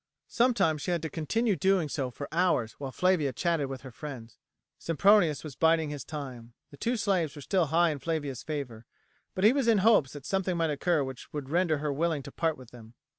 [0.29, 4.39] Sometimes she had to continue doing so for hours, while Flavia chatted with her friends.
[4.79, 6.53] Sempronius was biding his time.
[6.71, 8.87] The two slaves were still high in Flavia's favour,
[9.35, 12.31] but he was in hopes that something might occur which would render her willing to
[12.31, 12.95] part with them.